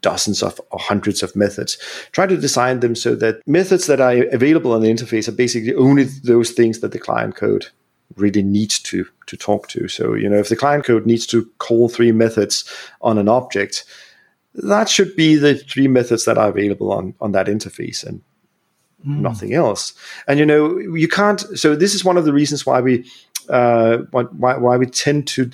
[0.00, 1.78] dozens of or hundreds of methods.
[2.12, 5.74] Try to design them so that methods that are available on the interface are basically
[5.74, 7.66] only those things that the client code
[8.16, 9.88] really needs to to talk to.
[9.88, 12.64] So, you know, if the client code needs to call three methods
[13.00, 13.84] on an object,
[14.54, 18.22] that should be the three methods that are available on on that interface and
[19.06, 19.20] mm.
[19.20, 19.94] nothing else.
[20.26, 23.04] And you know, you can't so this is one of the reasons why we
[23.48, 25.50] uh, why, why we tend to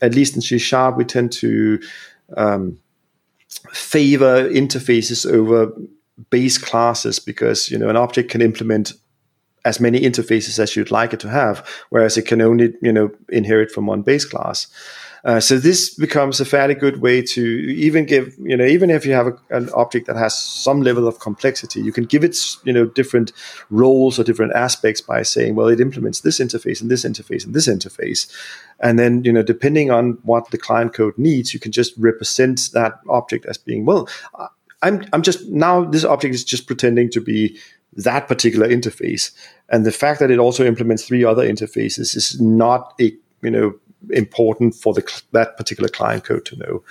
[0.00, 1.80] at least in C sharp, we tend to
[2.36, 2.78] um,
[3.72, 5.72] favor interfaces over
[6.30, 8.92] base classes because you know an object can implement
[9.64, 13.10] as many interfaces as you'd like it to have, whereas it can only you know
[13.28, 14.66] inherit from one base class.
[15.24, 19.04] Uh, so this becomes a fairly good way to even give, you know, even if
[19.04, 22.36] you have a, an object that has some level of complexity, you can give it,
[22.64, 23.32] you know, different
[23.70, 27.54] roles or different aspects by saying, well, it implements this interface and this interface and
[27.54, 28.30] this interface.
[28.80, 32.70] And then, you know, depending on what the client code needs, you can just represent
[32.72, 34.08] that object as being, well,
[34.82, 37.58] I'm, I'm just now this object is just pretending to be
[37.92, 39.32] that particular interface.
[39.68, 43.74] And the fact that it also implements three other interfaces is not a, you know,
[44.10, 46.82] important for the, that particular client code to know.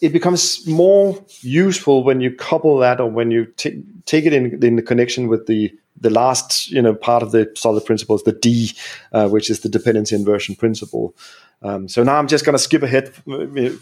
[0.00, 4.62] It becomes more useful when you couple that or when you t- take it in,
[4.62, 8.32] in the connection with the the last you know part of the solid principles, the
[8.32, 8.72] D,
[9.12, 11.16] uh, which is the dependency inversion principle.
[11.60, 13.12] Um, so now I'm just going to skip ahead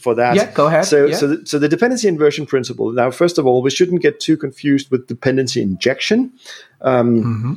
[0.00, 0.34] for that.
[0.34, 0.86] Yeah, go ahead.
[0.86, 1.16] So, yeah.
[1.16, 2.90] so, the, so the dependency inversion principle.
[2.90, 6.32] Now, first of all, we shouldn't get too confused with dependency injection.
[6.80, 7.52] Um, mm-hmm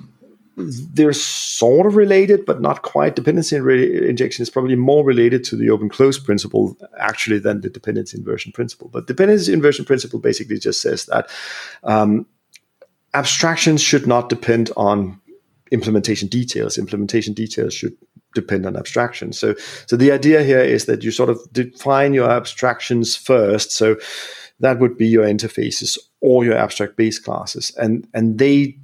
[0.60, 3.16] they're sort of related, but not quite.
[3.16, 8.18] Dependency injection is probably more related to the open close principle actually than the dependency
[8.18, 8.90] inversion principle.
[8.90, 11.30] But dependency inversion principle basically just says that
[11.84, 12.26] um,
[13.14, 15.20] abstractions should not depend on
[15.72, 16.78] implementation details.
[16.78, 17.96] Implementation details should
[18.36, 19.34] depend on abstraction.
[19.34, 19.56] So,
[19.88, 23.72] so the idea here is that you sort of define your abstractions first.
[23.72, 23.96] So
[24.60, 28.78] that would be your interfaces or your abstract base classes, and and they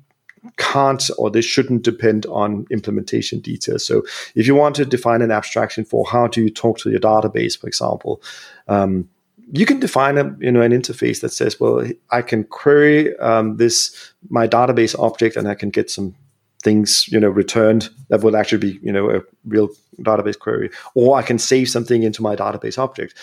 [0.57, 3.85] can't or they shouldn't depend on implementation details.
[3.85, 4.03] So
[4.35, 7.59] if you want to define an abstraction for how do you talk to your database,
[7.59, 8.21] for example,
[8.67, 9.09] um,
[9.53, 13.57] you can define a you know an interface that says, well, I can query um,
[13.57, 16.15] this my database object and I can get some
[16.63, 21.17] things you know returned that will actually be you know a real database query, or
[21.17, 23.13] I can save something into my database object.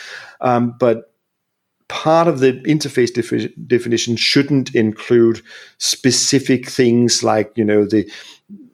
[0.41, 1.12] Um, but
[1.89, 5.43] part of the interface defi- definition shouldn't include
[5.79, 8.11] specific things like you know the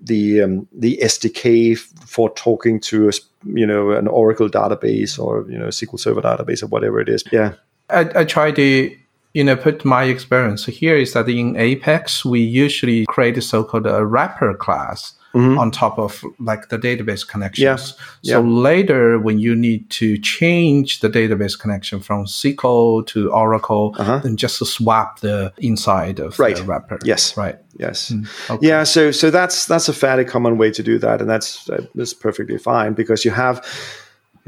[0.01, 3.13] the um, the SDK for talking to a
[3.45, 7.25] you know an Oracle database or you know SQL Server database or whatever it is.
[7.33, 7.55] Yeah,
[7.91, 8.97] I, I try to
[9.35, 10.67] you know put my experience.
[10.67, 15.59] Here is that in Apex we usually create a so-called a wrapper class mm-hmm.
[15.59, 17.63] on top of like the database connections.
[17.63, 17.77] Yeah.
[17.77, 18.39] So yeah.
[18.39, 24.19] later, when you need to change the database connection from SQL to Oracle, uh-huh.
[24.19, 26.57] then just to swap the inside of right.
[26.57, 26.99] the wrapper.
[27.05, 27.37] Yes.
[27.37, 27.59] Right.
[27.79, 28.11] Yes.
[28.11, 28.27] Mm.
[28.51, 28.67] Okay.
[28.67, 28.85] Yeah.
[28.85, 32.15] So so that's that's a fairly common way to do that, and that's uh, that's
[32.15, 33.65] perfectly fine because you have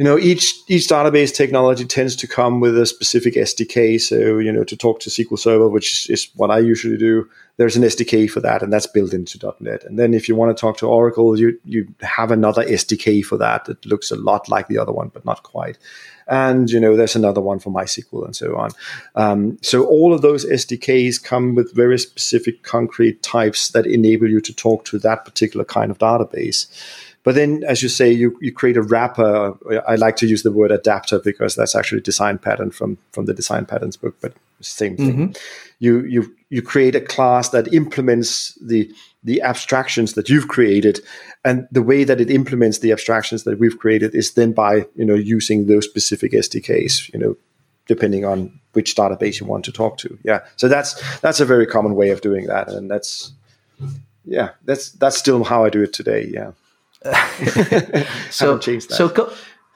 [0.00, 4.00] you know each each database technology tends to come with a specific SDK.
[4.00, 7.76] So you know to talk to SQL Server, which is what I usually do, there's
[7.76, 9.84] an SDK for that, and that's built into .NET.
[9.84, 13.36] And then if you want to talk to Oracle, you you have another SDK for
[13.36, 15.76] that that looks a lot like the other one, but not quite.
[16.28, 18.70] And you know there's another one for MySQL and so on.
[19.16, 24.40] Um, so all of those SDKs come with very specific concrete types that enable you
[24.40, 26.68] to talk to that particular kind of database.
[27.22, 29.54] But then, as you say, you, you create a wrapper.
[29.86, 33.26] I like to use the word adapter because that's actually a design pattern from, from
[33.26, 34.16] the design patterns book.
[34.22, 35.12] But same thing.
[35.12, 35.32] Mm-hmm.
[35.78, 38.90] You you you create a class that implements the
[39.22, 41.00] the abstractions that you've created,
[41.44, 45.04] and the way that it implements the abstractions that we've created is then by you
[45.04, 47.12] know using those specific SDKs.
[47.12, 47.36] You know,
[47.86, 50.18] depending on which database you want to talk to.
[50.22, 53.32] Yeah, so that's that's a very common way of doing that, and that's
[54.24, 56.28] yeah, that's that's still how I do it today.
[56.30, 56.52] Yeah.
[58.30, 59.32] so so go,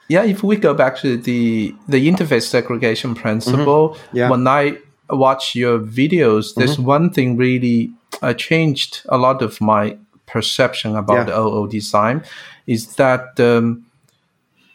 [0.07, 4.17] yeah, if we go back to the the interface segregation principle, mm-hmm.
[4.17, 4.29] yeah.
[4.29, 4.77] when I
[5.09, 6.85] watch your videos, there's mm-hmm.
[6.85, 11.37] one thing really uh, changed a lot of my perception about yeah.
[11.37, 12.23] OO design
[12.67, 13.85] is that um,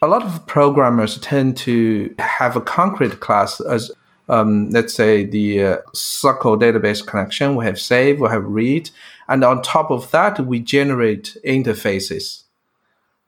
[0.01, 3.91] a lot of programmers tend to have a concrete class as
[4.29, 7.55] um, let's say the uh, SQL database connection.
[7.55, 8.89] We have save, we have read,
[9.27, 12.40] and on top of that, we generate interfaces,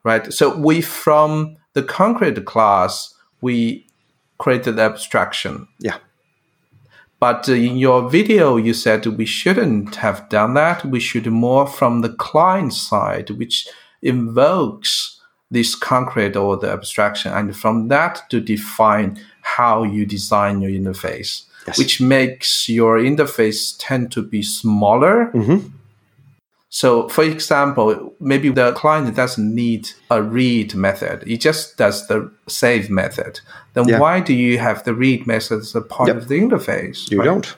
[0.03, 0.31] right?
[0.31, 3.85] So we from the concrete class we
[4.37, 5.67] created abstraction.
[5.79, 5.97] Yeah.
[7.19, 10.83] But uh, in your video, you said we shouldn't have done that.
[10.83, 13.67] We should more from the client side, which
[14.01, 20.71] invokes this concrete or the abstraction, and from that to define how you design your
[20.71, 21.77] interface, yes.
[21.77, 25.31] which makes your interface tend to be smaller.
[25.33, 25.67] Mm-hmm.
[26.75, 32.31] So, for example, maybe the client doesn't need a read method; it just does the
[32.47, 33.41] save method.
[33.73, 33.99] Then yeah.
[33.99, 36.17] why do you have the read method as a part yep.
[36.17, 37.11] of the interface?
[37.11, 37.25] You right?
[37.25, 37.55] don't.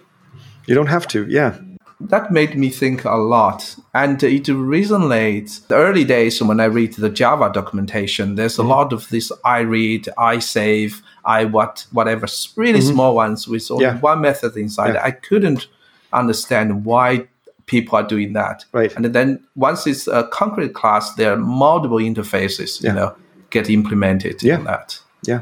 [0.68, 1.26] You don't have to.
[1.30, 1.58] Yeah
[2.02, 3.76] that made me think a lot.
[3.94, 5.66] And it resonates.
[5.68, 8.70] The early days when I read the Java documentation, there's mm-hmm.
[8.70, 12.94] a lot of this I read, I save, I what, whatever, really mm-hmm.
[12.94, 14.00] small ones with only yeah.
[14.00, 14.96] one method inside.
[14.96, 15.04] Yeah.
[15.04, 15.68] I couldn't
[16.12, 17.28] understand why
[17.66, 18.66] people are doing that.
[18.72, 18.96] Right.
[18.96, 22.90] And then once it's a concrete class, there are multiple interfaces, yeah.
[22.90, 23.16] you know,
[23.50, 24.58] get implemented yeah.
[24.58, 25.00] in that.
[25.24, 25.42] Yeah.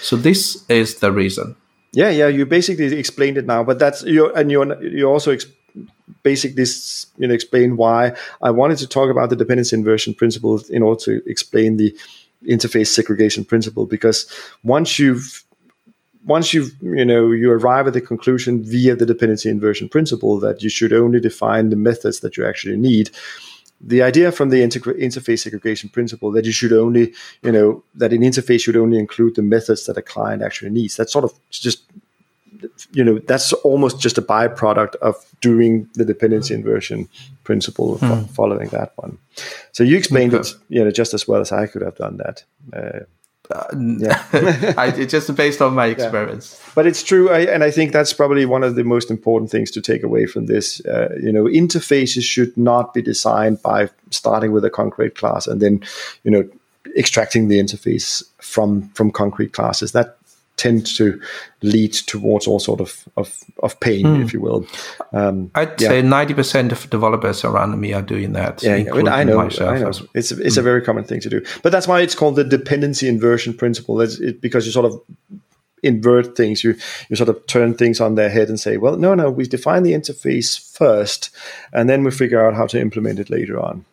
[0.00, 1.56] So this is the reason.
[1.92, 5.46] Yeah, yeah, you basically explained it now, but that's you and you you also ex-
[6.22, 6.66] basically
[7.16, 11.00] you know explain why I wanted to talk about the dependency inversion principle in order
[11.04, 11.96] to explain the
[12.46, 14.30] interface segregation principle because
[14.62, 15.42] once you've
[16.26, 20.62] once you've you know you arrive at the conclusion via the dependency inversion principle that
[20.62, 23.10] you should only define the methods that you actually need
[23.80, 27.12] the idea from the interface segregation principle that you should only
[27.42, 30.96] you know that an interface should only include the methods that a client actually needs
[30.96, 31.82] that sort of just
[32.92, 37.08] you know that's almost just a byproduct of doing the dependency inversion
[37.44, 38.28] principle mm.
[38.30, 39.18] following that one
[39.72, 40.48] so you explained okay.
[40.48, 43.04] it you know just as well as i could have done that uh,
[43.50, 43.66] uh,
[43.98, 44.24] yeah,
[44.76, 46.58] I, it's just based on my experience.
[46.58, 46.72] Yeah.
[46.74, 49.70] But it's true, I, and I think that's probably one of the most important things
[49.72, 50.84] to take away from this.
[50.84, 55.60] Uh, you know, interfaces should not be designed by starting with a concrete class and
[55.60, 55.82] then,
[56.24, 56.48] you know,
[56.96, 59.92] extracting the interface from from concrete classes.
[59.92, 60.16] That
[60.56, 61.20] tend to
[61.62, 64.24] lead towards all sort of of, of pain, mm.
[64.24, 64.66] if you will.
[65.12, 65.88] Um, I'd yeah.
[65.88, 68.62] say ninety percent of developers around me are doing that.
[68.62, 69.40] Yeah, I, mean, I know.
[69.40, 69.92] I know.
[70.14, 70.58] It's it's mm.
[70.58, 74.00] a very common thing to do, but that's why it's called the dependency inversion principle.
[74.00, 75.00] It's it, because you sort of
[75.82, 76.64] invert things.
[76.64, 76.76] You
[77.08, 79.82] you sort of turn things on their head and say, well, no, no, we define
[79.82, 81.30] the interface first,
[81.72, 83.84] and then we figure out how to implement it later on.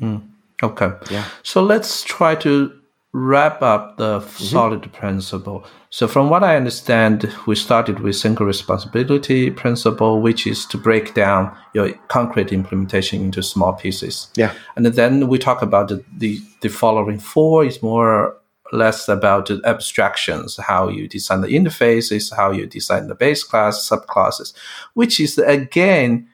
[0.00, 0.22] Mm.
[0.62, 0.92] Okay.
[1.10, 1.24] Yeah.
[1.42, 2.72] So let's try to
[3.14, 4.44] wrap up the mm-hmm.
[4.44, 5.64] solid principle.
[5.88, 11.14] So, from what I understand, we started with single responsibility principle, which is to break
[11.14, 14.28] down your concrete implementation into small pieces.
[14.34, 14.52] Yeah.
[14.74, 18.36] And then we talk about the, the, the following four is more
[18.72, 23.88] less about the abstractions, how you design the interfaces, how you design the base class,
[23.88, 24.52] subclasses,
[24.94, 26.28] which is again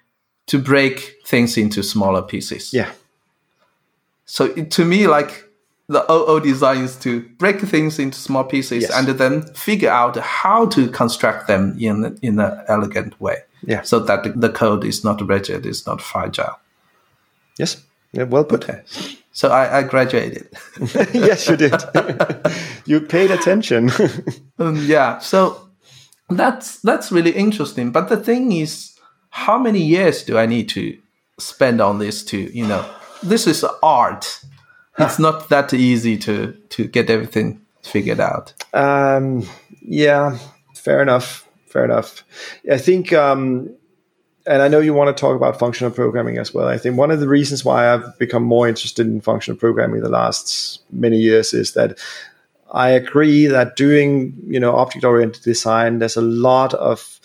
[0.47, 2.73] to break things into smaller pieces.
[2.73, 2.91] Yeah.
[4.25, 5.50] So to me, like
[5.91, 8.93] the OO design is to break things into small pieces yes.
[8.95, 13.39] and then figure out how to construct them in in an elegant way.
[13.67, 13.83] Yeah.
[13.83, 16.61] So that the, the code is not rigid, it's not fragile.
[17.59, 17.83] Yes.
[18.13, 18.65] Yeah, well put.
[18.65, 18.83] Okay.
[19.33, 20.49] So I, I graduated.
[21.13, 21.75] yes, you did.
[22.87, 23.91] you paid attention.
[24.59, 25.19] um, yeah.
[25.19, 25.69] So
[26.29, 27.91] that's that's really interesting.
[27.91, 28.97] But the thing is,
[29.31, 30.97] how many years do I need to
[31.39, 32.89] spend on this to you know?
[33.25, 34.41] This is art
[34.99, 38.53] it's not that easy to to get everything figured out.
[38.75, 39.49] Um,
[39.83, 40.39] yeah,
[40.75, 41.47] fair enough.
[41.67, 42.25] Fair enough.
[42.71, 43.73] I think, um,
[44.45, 46.67] and I know you want to talk about functional programming as well.
[46.67, 50.09] I think one of the reasons why I've become more interested in functional programming the
[50.09, 51.97] last many years is that
[52.73, 57.21] I agree that doing you know object oriented design, there's a lot of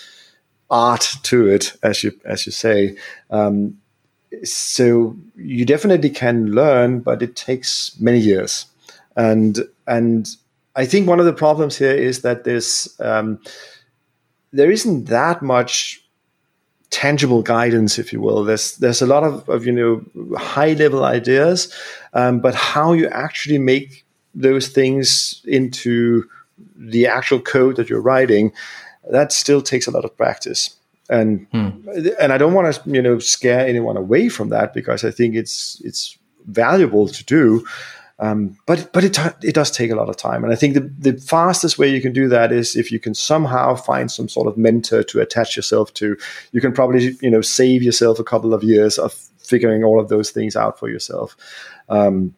[0.70, 2.98] art to it, as you as you say.
[3.32, 3.78] Um,
[4.44, 8.66] so you definitely can learn, but it takes many years.
[9.16, 10.28] And and
[10.76, 13.40] I think one of the problems here is that there's um,
[14.52, 16.02] there isn't that much
[16.90, 18.44] tangible guidance, if you will.
[18.44, 21.74] There's there's a lot of, of you know high level ideas,
[22.14, 26.30] um, but how you actually make those things into
[26.76, 28.52] the actual code that you're writing,
[29.10, 30.76] that still takes a lot of practice.
[31.10, 31.70] And hmm.
[32.20, 35.36] and I don't want to you know scare anyone away from that because I think
[35.36, 37.66] it's it's valuable to do.
[38.18, 41.12] Um, but but it it does take a lot of time, and I think the
[41.12, 44.48] the fastest way you can do that is if you can somehow find some sort
[44.48, 46.16] of mentor to attach yourself to.
[46.54, 50.08] You can probably you know save yourself a couple of years of figuring all of
[50.08, 51.36] those things out for yourself.
[51.90, 52.34] Um,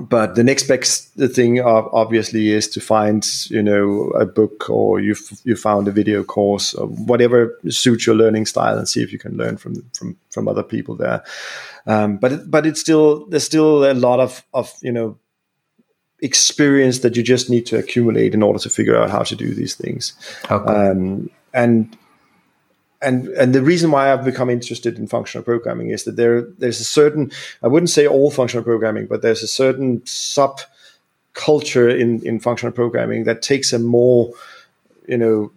[0.00, 5.14] but the next best thing obviously is to find you know a book or you
[5.44, 9.18] you found a video course or whatever suits your learning style and see if you
[9.18, 11.22] can learn from from from other people there
[11.86, 15.18] um, but but it's still there's still a lot of of you know
[16.20, 19.52] experience that you just need to accumulate in order to figure out how to do
[19.52, 20.14] these things
[20.50, 20.72] okay.
[20.72, 21.98] um, and
[23.02, 26.80] and and the reason why I've become interested in functional programming is that there there's
[26.80, 27.30] a certain
[27.62, 30.60] I wouldn't say all functional programming, but there's a certain sub
[31.34, 34.32] culture in in functional programming that takes a more
[35.08, 35.50] you know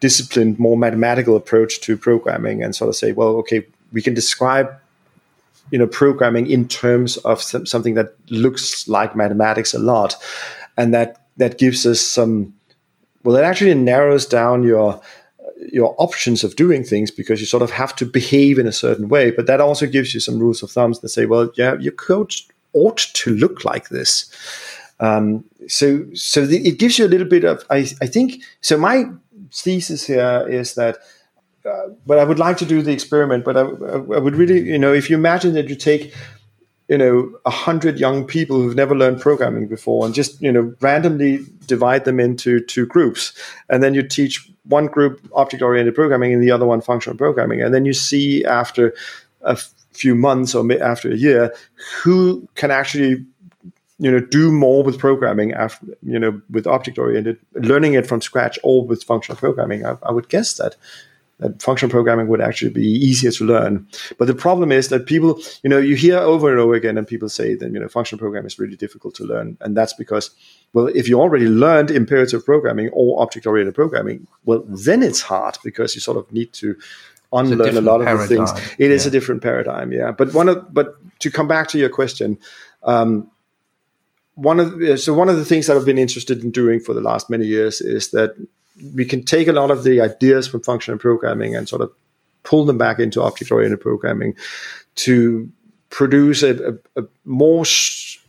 [0.00, 4.72] disciplined, more mathematical approach to programming, and sort of say, well, okay, we can describe
[5.70, 10.16] you know programming in terms of some, something that looks like mathematics a lot,
[10.76, 12.52] and that that gives us some
[13.24, 15.00] well, it actually narrows down your
[15.70, 19.08] your options of doing things because you sort of have to behave in a certain
[19.08, 19.30] way.
[19.30, 22.34] But that also gives you some rules of thumbs that say, well, yeah, your code
[22.72, 24.30] ought to look like this.
[25.00, 29.04] Um, so, so it gives you a little bit of, I, I think, so my
[29.52, 30.98] thesis here is that,
[31.64, 34.78] uh, but I would like to do the experiment, but I, I would really, you
[34.78, 36.14] know, if you imagine that you take,
[36.88, 40.74] you know, a hundred young people who've never learned programming before and just, you know,
[40.80, 43.32] randomly divide them into two groups.
[43.68, 47.62] And then you teach one group object oriented programming and the other one functional programming.
[47.62, 48.94] And then you see after
[49.42, 49.58] a
[49.92, 51.54] few months or after a year
[52.02, 53.24] who can actually
[53.98, 58.20] you know do more with programming after you know with object oriented learning it from
[58.20, 60.76] scratch or with functional programming I, I, would guess that
[61.42, 63.86] that functional programming would actually be easier to learn
[64.18, 67.06] but the problem is that people you know you hear over and over again and
[67.06, 70.30] people say that you know functional programming is really difficult to learn and that's because
[70.72, 75.58] well, if you already learned imperative programming or object oriented programming, well, then it's hard
[75.62, 76.76] because you sort of need to
[77.32, 78.28] unlearn a, a, lot of paradigm.
[78.28, 78.74] the things.
[78.78, 79.08] It is yeah.
[79.08, 80.12] a different paradigm, yeah.
[80.12, 82.38] But one of but to come back to your question,
[82.84, 83.30] um,
[84.34, 87.02] one of so one of the things that I've been interested in doing for the
[87.02, 88.34] last many years is that
[88.94, 91.92] we can take a lot of the ideas from functional programming and sort of
[92.42, 94.34] pull them back into object oriented programming
[94.94, 95.50] to
[95.90, 97.64] produce a, a, a more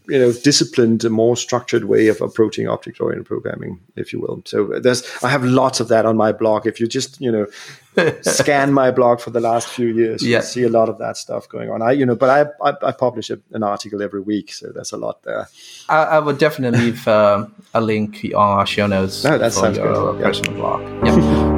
[0.08, 4.42] you know disciplined more structured way of approaching object oriented programming if you will.
[4.46, 6.68] So there's i have lots of that on my blog.
[6.68, 7.48] If you just you know
[8.22, 10.38] scan my blog for the last few years yeah.
[10.38, 11.82] you see a lot of that stuff going on.
[11.82, 14.92] I you know but i i, I publish a, an article every week so there's
[14.92, 15.48] a lot there.
[15.90, 19.72] I, I would definitely leave uh, a link on our show notes no, that for
[19.72, 20.24] your good.
[20.24, 20.82] personal blog.
[21.06, 21.53] Yeah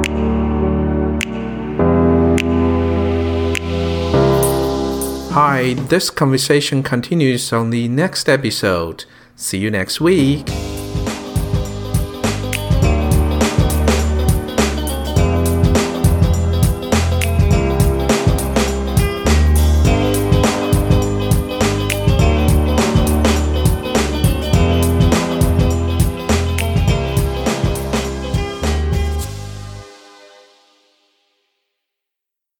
[5.56, 9.06] Hi, this conversation continues on the next episode.
[9.36, 10.46] See you next week.